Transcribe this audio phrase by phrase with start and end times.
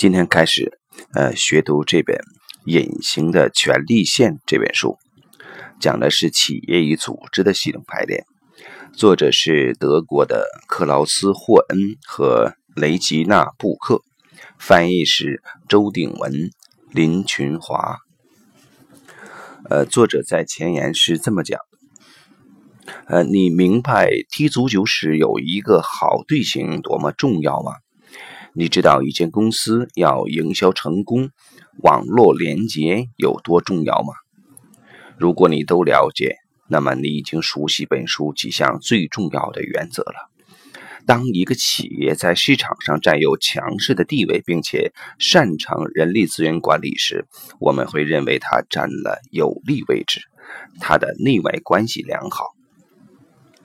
[0.00, 0.80] 今天开始，
[1.12, 2.16] 呃，学读这本
[2.64, 4.96] 《隐形的权力线》这本书，
[5.78, 8.24] 讲的是企业与组织的系统排列。
[8.94, 11.78] 作者是德国的克劳斯·霍恩
[12.08, 14.00] 和雷吉娜·布克，
[14.58, 16.32] 翻译是周鼎文、
[16.90, 17.98] 林群华。
[19.68, 21.60] 呃，作者在前言是这么讲：
[23.04, 27.74] 呃，你明白踢足球时有一个好队形多么重要吗？
[28.52, 31.30] 你知道一间公司要营销成功，
[31.82, 34.12] 网络连接有多重要吗？
[35.16, 36.36] 如果你都了解，
[36.68, 40.30] 那么你已经熟悉本书几项最重要的原则了。
[41.06, 47.26] 当一个企业在市场上占有强势的地位，并且擅长人力资源管理时，
[47.60, 50.20] 我们会认为它占了有利位置，
[50.80, 52.46] 它的内外关系良好。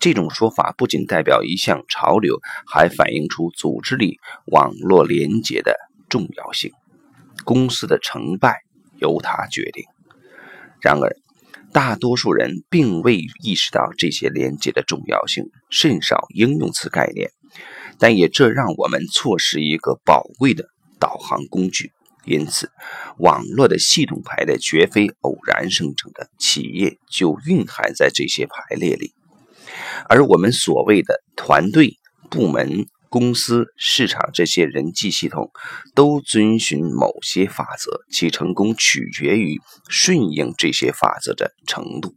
[0.00, 5.76] 这种说法不仅代表一项潮流，还反映出组织里网络连接的
[6.08, 6.72] 重要性。
[7.44, 8.62] 公司的成败
[8.98, 9.84] 由它决定。
[10.80, 11.14] 然而，
[11.72, 17.30] 大多数人并未意识到这些连接的重要性，甚少应用此概念。
[17.98, 21.92] 但也这让我们错失一个宝贵的导航工具。
[22.24, 22.70] 因此，
[23.18, 29.12] 网络的系统排列绝非偶然生成的，企业就蕴含在这些排列里。
[30.08, 31.96] 而我们所谓的团队、
[32.30, 35.50] 部门、公司、市场这些人际系统，
[35.94, 42.14] 都遵循某些法则，其成功取决于顺应这些法则的程度。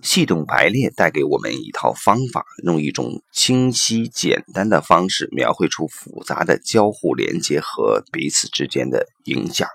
[0.00, 9.68] 系统排列带给我们一套方法，用一种清晰简单的方式描绘出复杂的交互连接和彼此之间的影响。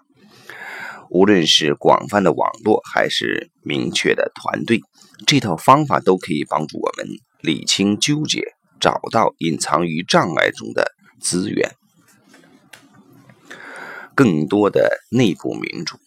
[1.14, 4.82] 无论是广泛的网络，还是明确的团队，
[5.28, 7.08] 这套方法都可以帮助我们
[7.40, 8.42] 理清纠结，
[8.80, 10.92] 找到隐藏于障碍中的
[11.22, 11.76] 资源。
[14.16, 15.98] 更多的内部民主，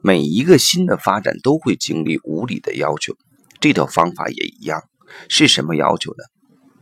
[0.00, 3.16] 每一个新的发展都会经历无理的要求，
[3.60, 4.82] 这套方法也一样。
[5.28, 6.24] 是什么要求呢？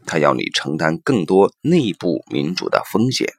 [0.07, 3.35] 他要你承担更多内部民主的风险。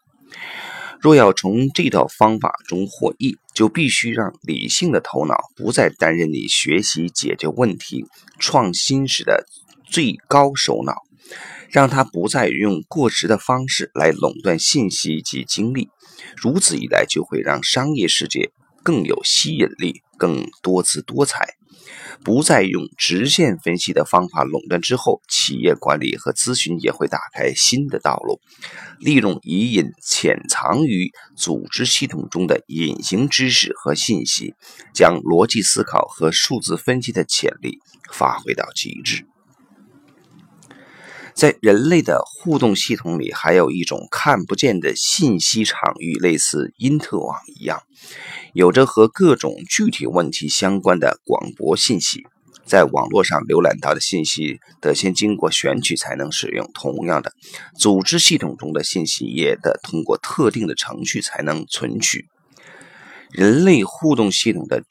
[1.03, 8.05] 若要从这套方法中获益，就必须让理性的头脑不再担任你学习解决问题、
[8.39, 9.45] 创新时的
[9.83, 10.93] 最高首脑，
[11.69, 15.89] 让他不再用过时的方式来垄断信息及精力。
[16.37, 21.55] 如此一来，就会让商业世界更有吸引力，更多姿多彩。
[22.23, 28.39] 不再用直线分析的方法垄断之后，企业管理和咨询也会打开新的道路，
[28.99, 34.53] 利用已隐潜藏于组织系统中的隐形知识和信息，
[34.94, 37.79] 将逻辑思考和数字分析的潜力
[38.11, 39.25] 发挥到极致。
[41.33, 47.81] 在人类的互动系统里，还有一种看不见的信息场域，类似因特网一样。
[48.53, 52.23] 有着和各种具体问题相关的广播信息，
[52.66, 56.69] 在网络上浏览到的信息得先经过选取才能使用。
[56.73, 57.33] 同样的，
[57.77, 62.27] 组织系统中的信息也得通过特定的程序才能存取。
[63.31, 64.83] 人类互动系统的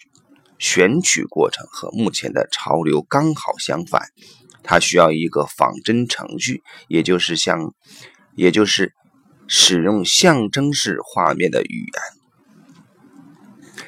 [0.58, 4.08] 选取过程和目前的潮流刚好相反，
[4.62, 7.74] 它需要一个仿真程序，也就是像，
[8.36, 8.94] 也就是
[9.46, 12.02] 使用象征式画面的语言。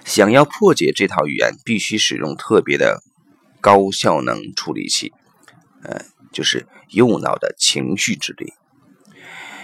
[0.04, 3.02] 想要破解这套语言，必须使用特别的
[3.60, 5.12] 高效能处理器，
[5.82, 8.52] 呃，就是右脑的情绪智力。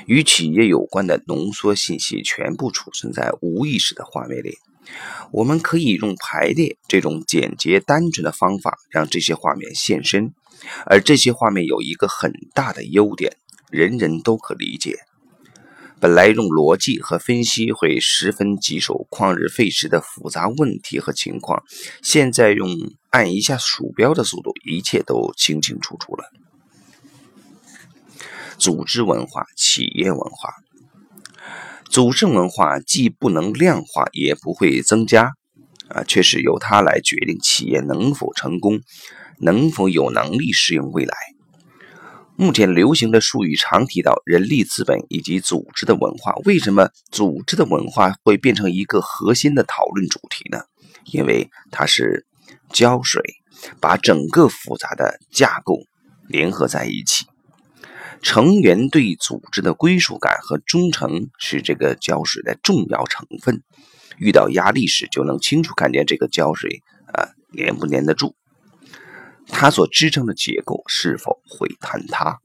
[0.06, 4.56] 与企业有关的浓缩信息全部储存在无意识的画面里。
[5.30, 10.32] 我们可以用排列这种简洁单纯的方法，让这些画面现身。
[10.86, 13.36] 而这些画面有一个很大的优点，
[13.70, 14.96] 人人都可理解。
[16.00, 21.62] 本来用逻辑和分析会十分棘手、旷日费时的复杂问题和情况，
[22.02, 22.70] 现在用
[23.10, 26.24] 按一下鼠标的速度，一切都清清楚楚了。
[28.56, 30.54] 组织文化、企业文化，
[31.84, 35.32] 组织文化既不能量化，也不会增加，
[35.88, 38.80] 啊，却是由它来决定企业能否成功，
[39.40, 41.16] 能否有能力适应未来。
[42.36, 46.32] 目前流行的术语常提到人力资本以及组织的文化。
[46.44, 50.62] 为什么组织的文化会变成一个核心的讨论主题呢？
[51.12, 52.26] 因为它是
[52.72, 53.22] 胶水，
[53.78, 55.80] 把整个复杂的架构
[56.28, 57.26] 联合在一起。
[58.22, 63.62] 成员对组织的归属感和忠诚是这个胶水的重要成分。
[64.18, 66.82] 遇到压力时，就能清楚看见这个胶水
[67.12, 68.34] 啊粘不粘得住。
[69.52, 72.38] 它所支撑的结构是否会坍塌？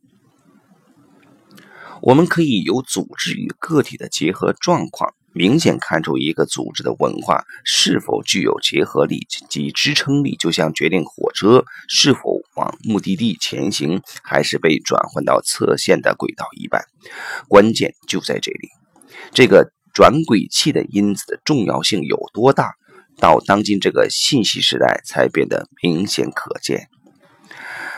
[2.01, 16.83] 我们可以由组织与个体的结合状况，明显看出一个组织的文化是否具有结合力及支撑力，就像决定火车是否往目的地前行，还是被转换到侧线的轨道一般。
[17.47, 18.69] 关键就在这里，
[19.31, 22.73] 这个转轨器的因子的重要性有多大，
[23.17, 26.89] 到当今这个信息时代才变得明显可见。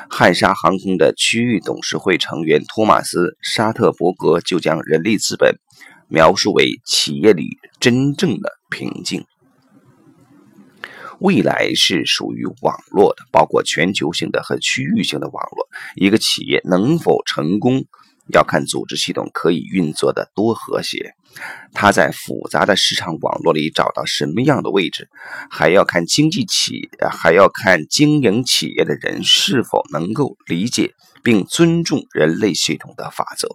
[0.10, 5.60] 汉莎航空的区域董事会成员托马斯·沙特伯格就将人力资本
[6.08, 9.26] 描述为企业里真正的平静。
[11.20, 15.68] 未来是属于网络的，包括全球性的和区域性的网络。
[15.96, 17.86] 一个企业能否成功？
[18.34, 21.14] 要看组织系统可以运作的多和谐，
[21.74, 25.08] 它在复杂的市场网络里找到什么样的位置，
[25.50, 30.94] 还要看经济企，还要看经营企业的人是否能够理解
[31.24, 33.48] 并尊重人类系统的法则。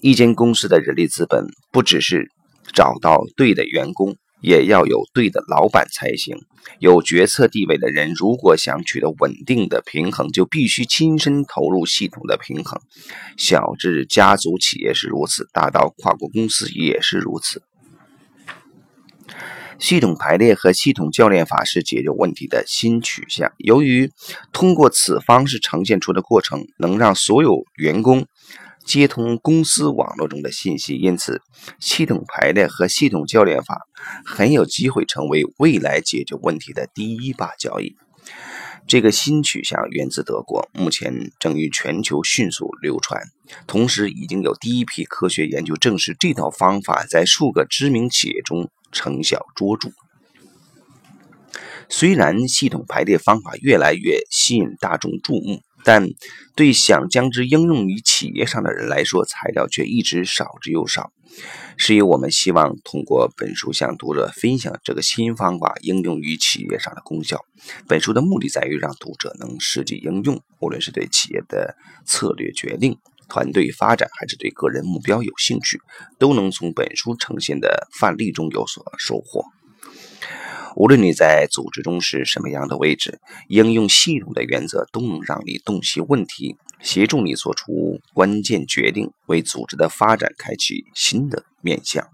[0.00, 2.30] 一间公司的人力资本不只是
[2.72, 4.16] 找到对的员工。
[4.40, 6.36] 也要有对的老板才行。
[6.78, 12.80] 有决策地位的人，如果想取得稳定的平衡，就必须亲身投入系统的平衡。
[13.36, 17.62] 小至家族企业是如此，大到跨国公司也是如此。
[19.78, 23.52] 系统排列和系统教练法是解决问题的新取向。
[23.56, 24.10] 由于
[24.52, 28.26] 通过此方式呈现出的过程，能让所有员工。
[28.84, 31.42] 接通公司网络中的信息，因此
[31.78, 33.86] 系统排列和系统教练法
[34.24, 37.96] 很有机会成为未来解决问题的第一把交椅。
[38.86, 43.22] 这个新取向源自德国，目前正于全球迅速流传。
[43.66, 49.90] 同时，已经有第一批科学研究证实这套方法在数个知名企业中成效卓著。
[51.88, 55.60] 虽然系统排列方法越来越吸引大众注目。
[55.84, 56.06] 但
[56.54, 61.10] 对想将之应用于企业上的人来说，材料却一直少之又少。
[61.76, 67.38] 是以我们希望通过本书向读者分享这个新方法应用于企业上的功效。
[67.86, 72.98] 本书的目的在于让读者能实际应用，无论是对企业的策略决定、
[73.28, 75.80] 团队发展，还是对个人目标有兴趣，
[76.18, 79.44] 都能从本书呈现的范例中有所收获。
[80.76, 92.08] 无论你在组织中是什么样的位置，应用系统的原则都能让你洞悉问题，协助你做出关键决定，为组织的发展开启新的面向。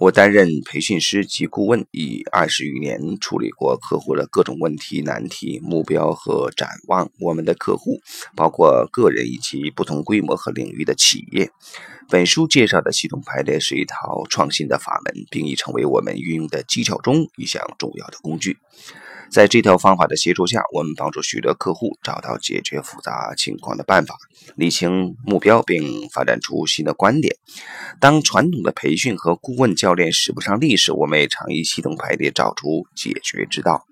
[0.00, 7.10] 我担任培训师及顾问已二十余年，处理过客户的各种问题、难题、目标和展望。
[7.18, 7.98] 我们的客户
[8.36, 11.50] 包括个人以及不同规模和领域的企业。
[12.10, 18.56] 本书介绍的系统排列是一套创新的法门，并已成为我们运用的技巧中一项重要的工具。
[19.30, 24.16] 在这套方法的协助下，我们帮助许多客户找到解决复杂情况的办法，
[24.56, 27.36] 理清目标，并发展出新的观点。
[28.00, 33.84] 当传统的培训和顾问教练使不上力时，我们也常以系统排列找出解决之道。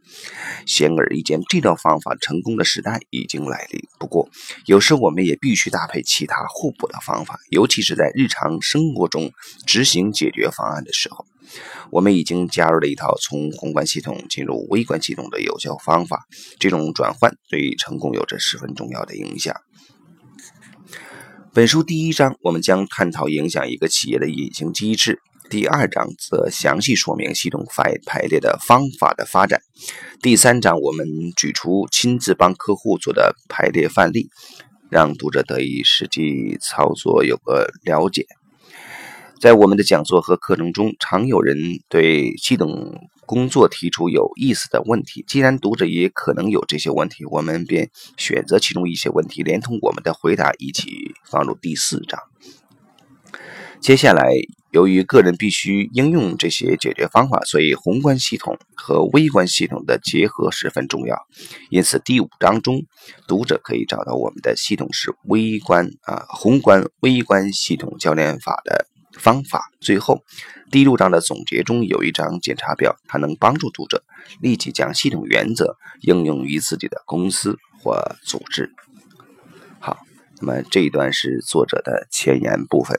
[0.67, 3.83] 显而易见，这套方法成功的时代已经来临。
[3.99, 4.29] 不过，
[4.65, 9.33] 有时我们也必须搭配其他互补的方法，尤其是在日常生活中
[9.67, 11.27] 执行解决方案的时候。
[11.91, 16.27] 我们已经加入了一套从宏观系统进入微观系统的有效方法，
[16.59, 19.55] 这种转换对成功有着十分重要的影响。
[21.53, 25.15] 本书第一章，我们将探讨影响一个企业的隐形机制；
[25.49, 29.59] 第二章则详细说明系统排排列的方法的发展；
[30.21, 34.29] 第三章我们举出亲自帮客户做的排列范例，
[34.91, 38.27] 让读者得以实际操作有个了解。
[39.39, 41.57] 在我们的讲座和课程中，常有人
[41.91, 45.23] 对系统工作提出有意思的问题。
[45.29, 52.19] 既然读者也可能有这些问题，我们便选择其中一些问题，连同我们的回答一起放入第四章。
[53.79, 54.31] 接下来，
[54.73, 61.15] 由于个人必须应用这些解决方法，所以宏观系统和微观系统的结合十分重要。
[61.69, 62.87] 因此，第五章中，
[63.29, 68.87] 读者可以找到我们的系统是微观啊宏观微观系统教练法的。
[69.19, 70.23] 方法最后
[70.71, 74.05] 第六章的总结中有一张检查表，它能帮助读者
[74.41, 78.73] 立即将系统原则应用于自己的公司或组织。
[79.79, 79.99] 好，
[80.41, 82.99] 那么这一段是作者的前言部分。